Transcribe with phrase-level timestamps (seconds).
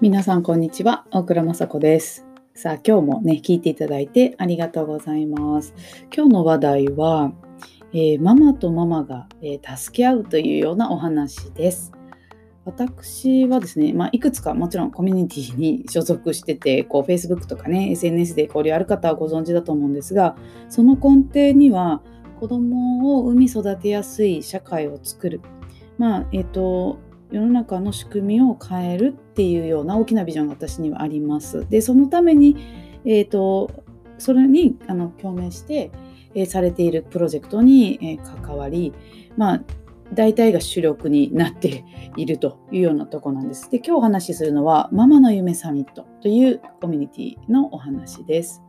[0.00, 1.06] 皆さんこんにちは。
[1.10, 2.24] 大倉雅子です。
[2.54, 5.74] さあ今日もね聞いていただいてありがとうございます。
[6.14, 7.32] 今日の話題は、
[7.92, 11.90] えー、ママとママが、えー、助け合うというようなお話です。
[12.64, 20.36] 私はですね、まあ、いくつかもちろんコミュニティに所属しててこう Facebook とかね SNS で交流ある方はご存知だと思うんですが
[20.68, 22.02] その根底には
[22.38, 25.40] 子供を産み育てやすい社会を作る。
[25.96, 31.68] まあえっ、ー、と世の中の仕組みを変えるっていうような大きなビジョンが私にはあります。
[31.68, 32.56] でそのために、
[33.04, 33.70] えーと、
[34.18, 35.90] それにあの共鳴して、
[36.34, 38.92] えー、されているプロジェクトに、えー、関わり、
[39.36, 39.62] まあ、
[40.14, 41.84] 大体が主力になって
[42.16, 43.70] いるというようなとこなんです。
[43.70, 48.62] で今日お話しするのはママの夢サミットというコミュニティのお話です。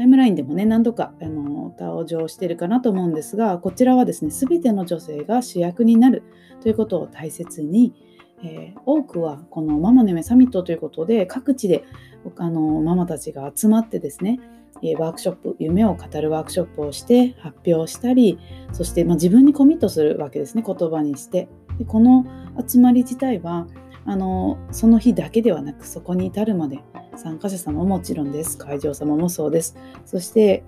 [0.00, 6.22] タイムラインでもね何度かあの登場してるかなと思うんですがこちらはですね全ての女性が主役になる
[6.62, 7.92] ということを大切に、
[8.42, 11.84] えー、多くはこのママの夢サミットということで各地で
[12.38, 14.40] あのママたちが集まってですね
[14.98, 18.38] ワークショップ夢を語るワークショップをして発表したり
[18.72, 21.50] そして、ま、自分にコミットするわけですね言葉にして。
[21.78, 22.24] でこの
[22.66, 23.66] 集まり自体は
[24.10, 26.80] あのその日だけではなくそこに至るまで
[27.14, 28.58] 参加者様ももちろんです。
[28.58, 29.76] 会場様もそうです。
[30.04, 30.64] そして、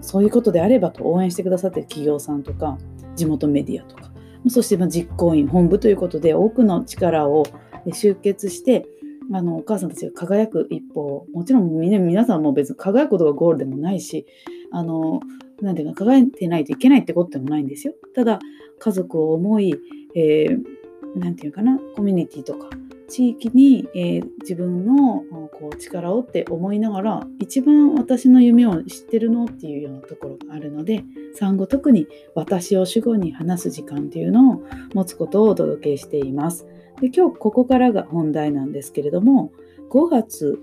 [0.00, 2.78] そういうことであればと応援してくださってる企業さんとか、
[3.14, 4.10] 地元メディアとか、
[4.48, 7.44] そして実行委員、本部ということで、多くの力を
[7.92, 8.86] 集結して、
[9.34, 14.24] あのお母さんたちが輝く一方、もちろん皆さんも別に輝くことがゴールでもないし、
[14.72, 15.20] あの
[15.60, 17.92] なんていうか、輝いてないといけないってことでもないんですよ。
[18.14, 18.38] ただ、
[18.78, 19.74] 家族を思い、
[20.14, 20.77] えー、
[21.16, 22.68] なんていうかな、コミュニティとか、
[23.08, 25.24] 地域に、えー、自分の
[25.58, 34.62] こう力をって思いながら一番私の夢を知ってるのっていうようなところがあるので産後特に私を主語に話す時間っていうのを
[34.94, 36.66] 持つことをお届けしています。
[37.00, 39.52] で今日ここからが本題なんですけれども
[39.90, 40.58] 5月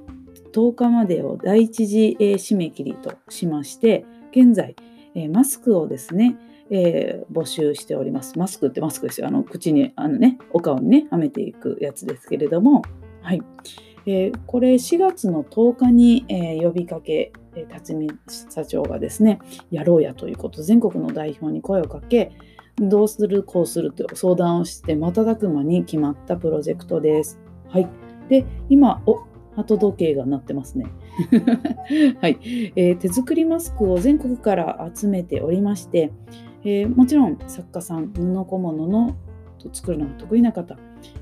[0.53, 4.75] 10日までを第一次、締め切りとしまして現在、
[5.15, 6.37] え、マスクをですね
[6.69, 8.37] えー、募集しております。
[8.39, 9.27] マスクってマスクですよ。
[9.27, 12.81] あの口に、あのね、お顔にね、はめていくやつですけれども、
[13.21, 13.41] はい。
[14.07, 17.33] えー、これ4月の10日に、えー、呼びかけ、
[17.69, 18.09] 辰巳
[18.49, 19.39] 社長がですね、
[19.71, 22.31] やろうやということ、全国の代表に声をかけ、
[22.77, 27.39] どうする、こうするという相談をして、瞬く間に決まったプロジェクトです。
[27.69, 27.87] はい。
[28.29, 29.23] で、今、お
[29.55, 30.87] 鳩時計が鳴ってますね。
[32.19, 32.37] はい、
[32.75, 36.11] えー、手作りマスクを全国から集めておりまして、
[36.65, 39.15] えー、もちろん作家さん布小物の
[39.71, 40.77] 作るのが得意な方、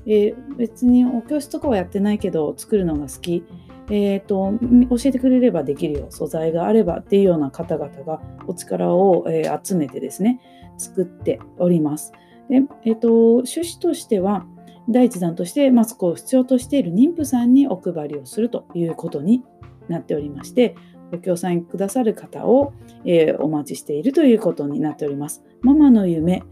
[0.06, 3.44] えー、別にお教室とかはやってないけど作るのが好き、
[3.90, 4.52] えーと、
[4.90, 10.40] 教えてくれればできるよ素材があればっていうような方々がお力を、えー、集めてですね
[10.76, 12.12] 作っております。
[12.48, 14.46] でえーと、趣旨としては
[14.88, 19.42] 第一弾としてマスクを必要としている妊婦さんにお配りをするということに
[19.88, 20.74] なっておりまして
[21.16, 22.72] ご協賛くださる方を、
[23.04, 25.42] えー、お待ちしているということになっております。
[25.62, 26.42] ママの夢、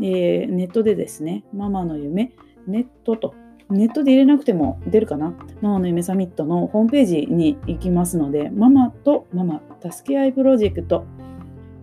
[0.00, 2.32] えー、ネットでですね、ママの夢、
[2.66, 3.34] ネットと、
[3.70, 11.04] ネットで入れなくても出るかなママの夢サミットのホームページに行きますので、ママとママ助け合いプロジェクト、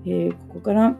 [0.05, 0.95] えー、ここから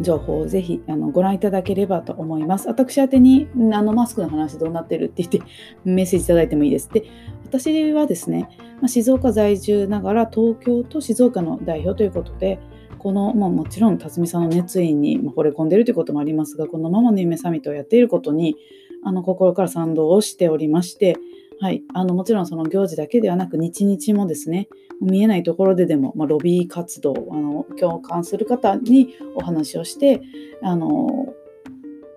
[0.00, 2.68] 情報をぜひあのご覧いただければと思います。
[2.68, 5.40] 私宛にあのマスクの話どうなってるって言って
[5.84, 6.90] メッセージいただいてもいいです。
[6.92, 7.04] で、
[7.44, 8.48] 私はですね、
[8.80, 12.58] まあ静岡在住ながら東京と静岡の代表ということで、
[12.98, 18.56] この、まあ、もちろん辰巳さんの熱意に惚れ込んでいるということもありますが、このママの夢サミットをやっていることに
[19.04, 21.16] あの心から賛同をしておりまして、
[21.60, 24.68] はい、あのもちろんその行事だけではなく日々もですね
[25.00, 30.20] 見えないところででも、まあ、ロビー活動あの共感する方にお話をして
[30.62, 31.34] あの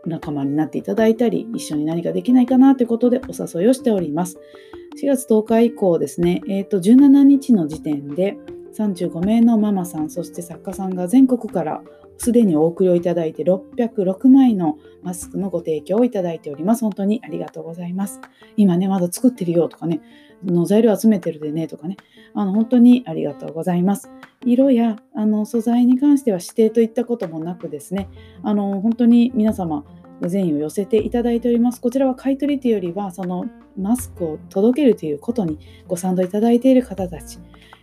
[0.10, 4.40] 仲間になっていただいたり一緒に何かできないかなということでお誘いをしております。
[5.02, 8.38] 4月10日以降ですね、えー、と17日の時点で
[8.78, 11.82] 35名のママさんそして作家さんが全国から
[12.20, 16.82] すでにお送りをいただいて606枚のマスクのご提供をいただいております。
[16.82, 18.20] 本当にありがとうございます。
[18.58, 20.02] 今ね、まだ作ってるよとかね、
[20.44, 21.96] の材料集めてるでねとかね、
[22.34, 24.10] あの本当にありがとうございます。
[24.46, 28.10] 色やあの素材に関しては指定といったこともなくですね、
[28.44, 29.86] あの本当に皆様、
[30.28, 31.82] 善意を寄せていただいております。
[31.82, 33.46] こちらは買い取りというよりは、その
[33.78, 37.40] マスクを届けるということにご賛同いただいている方たち、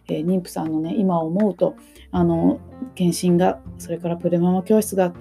[0.09, 1.77] えー、妊婦さんのね、今思うと、
[2.11, 2.61] あの
[2.95, 5.15] 検診が、それからプレママ教室が、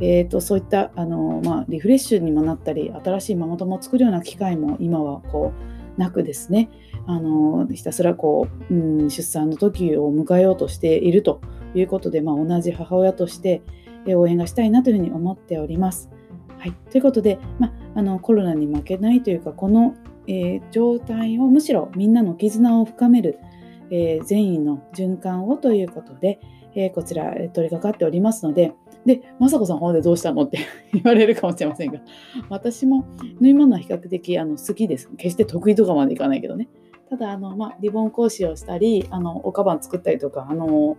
[0.00, 5.52] えーと、そういったあの、まあ、リフレッシュにもなったり、新しいママ友を作るような機会も今はこ
[5.96, 6.70] うなくですね、
[7.06, 11.40] あのひたすらこう、うん、出産の時を迎えようとしていると
[11.74, 13.62] いうことで、まあ、同じ母親として
[14.06, 16.10] 応援がしたいなというふうに思っております。
[16.64, 19.94] はい、ということで、まあ、のコロナに負けないというかこの
[20.26, 23.38] えー、状態をむしろみんなの絆を深める、
[23.90, 26.40] えー、善意の循環をということで、
[26.76, 28.74] えこちら取り掛かっておりますので
[29.06, 30.42] で雅子さんほんでどうしたの？
[30.42, 30.58] って
[30.92, 32.00] 言われるかもしれませんが
[32.48, 33.04] 私も
[33.40, 35.08] 縫い物は比較的あの好きです。
[35.16, 36.68] 決して得意とかまでいかないけどね。
[37.10, 40.96] ただあの、まあ、リボン講師をしたりあのおかばん作ったりとかあの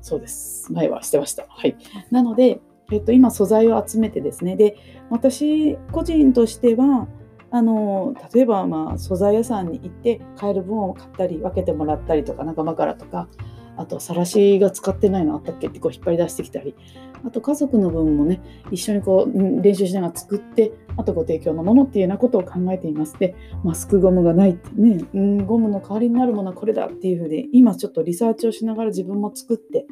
[0.00, 0.72] そうです。
[0.72, 1.44] 前はしてました。
[1.48, 1.76] はい。
[2.10, 2.60] なので
[2.90, 4.56] えっと、今素材を集めてですね。
[4.56, 4.76] で
[5.10, 7.08] 私個人としては
[7.50, 13.28] あの例えばまあ素材屋さんに行って買える分を買ったり分けてもらったりとか仲間からとか
[13.76, 16.76] あとさらしが使ってないのあったっけってこう引っ張り出してきたり
[17.24, 18.40] あと家族の分もね
[18.70, 23.18] 一緒にこう練習しながら作ってあとご提供のものっていうようなことを考えています。
[23.18, 23.34] で
[23.64, 29.86] マスクゴムがないってね、うん、ゴムの代わりになるものはこれだっていうふうで今ちょっとリサーチをしながら自分も作って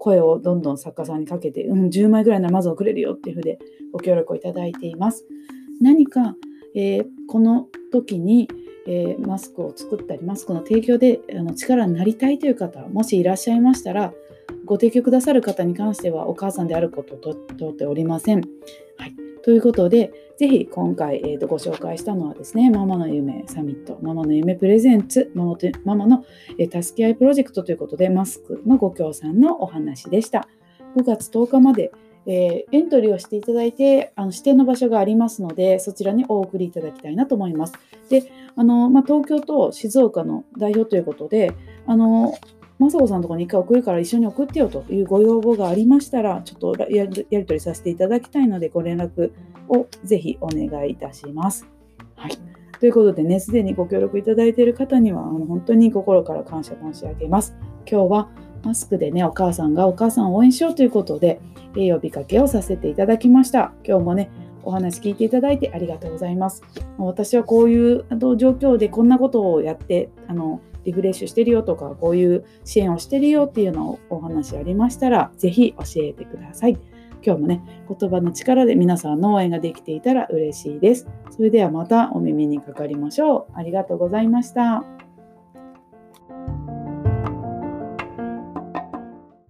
[0.00, 3.58] 声をどんどん作家さんにかけて、うん、10枚ぐらいならまず送れるよっていうふうで
[3.92, 5.26] ご協力をいただいています。
[5.80, 6.34] 何か、
[6.74, 8.48] えー、この時に、
[8.86, 14.12] えー、マスクを作ったりマスクの提供であの力になりたいという方もしいらっしゃいましたら
[14.64, 18.42] ご提供くださる方に関してはお母さんであることをとっておりません。
[18.96, 26.24] はい、ということで、ぜひ今回、えーと、ご紹介したのはですね、ママの夢サミット、ママの夢プレゼンツ、ママとママの、
[26.56, 30.48] えー、助け合いプロジェクトということで、マスクのご協賛のお話でした。
[30.96, 31.92] 5月10日まで、
[32.24, 37.74] えー、エントリーをしていただいて、あの指定の場所がありますので、そちらにお送りいただきたいなと思います。
[38.08, 41.52] で、あのまあ、東京と静岡の代表ということで、
[41.86, 42.32] あの
[42.80, 49.32] 雅子さんのとこに一回送るから一緒に送ってよというご要望がありましたら、ちょっとやり取りさせていただきたいので、ご連絡
[49.68, 51.68] をぜひお願いいたします。
[52.16, 52.32] はい。
[52.80, 57.54] ということでね、すでにご協力いただいている方には、あの本当に心から感謝申し上げます。
[57.86, 58.28] 今日は
[58.64, 61.40] マスクでね、お母さんがお母さんを応援しようということで、
[61.74, 63.72] 呼びかけをさせていただきました。
[63.86, 64.30] 今日もね、
[64.62, 66.62] お話聞いていただいてありがとうございます。
[66.98, 68.04] 私はこういう
[68.36, 76.78] 状況でこんなことをやって、あのリフレッシュしてるよとか、こういう支援をしてるよっていうのをお話ありましたら、是非教えてください。
[77.22, 81.06] 今日もね、言葉の力で皆さんの応援ができていたら嬉しいです。
[81.30, 83.52] それではまたお耳にかかりましょう。
[83.54, 84.99] ありがとうございました。